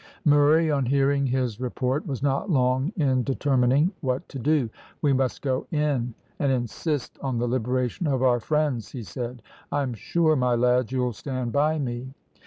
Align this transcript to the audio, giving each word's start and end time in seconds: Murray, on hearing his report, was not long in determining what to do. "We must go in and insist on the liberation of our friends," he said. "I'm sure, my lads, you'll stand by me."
Murray, 0.25 0.71
on 0.71 0.87
hearing 0.87 1.27
his 1.27 1.59
report, 1.59 2.07
was 2.07 2.23
not 2.23 2.49
long 2.49 2.91
in 2.97 3.21
determining 3.21 3.91
what 4.01 4.27
to 4.29 4.39
do. 4.39 4.67
"We 5.03 5.13
must 5.13 5.43
go 5.43 5.67
in 5.69 6.15
and 6.39 6.51
insist 6.51 7.19
on 7.21 7.37
the 7.37 7.47
liberation 7.47 8.07
of 8.07 8.23
our 8.23 8.39
friends," 8.39 8.93
he 8.93 9.03
said. 9.03 9.43
"I'm 9.71 9.93
sure, 9.93 10.35
my 10.35 10.55
lads, 10.55 10.91
you'll 10.91 11.13
stand 11.13 11.51
by 11.51 11.77
me." 11.77 12.15